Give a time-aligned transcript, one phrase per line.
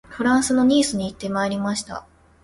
[0.09, 2.07] フランスのニースに行ってまいりました